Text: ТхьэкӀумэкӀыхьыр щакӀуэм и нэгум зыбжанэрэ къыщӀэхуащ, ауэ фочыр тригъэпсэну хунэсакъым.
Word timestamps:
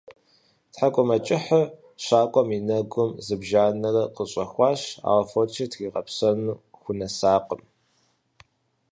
ТхьэкӀумэкӀыхьыр 0.73 1.67
щакӀуэм 2.03 2.49
и 2.57 2.59
нэгум 2.67 3.11
зыбжанэрэ 3.25 4.03
къыщӀэхуащ, 4.15 4.81
ауэ 5.09 5.23
фочыр 5.31 5.67
тригъэпсэну 5.71 6.59
хунэсакъым. 6.81 7.61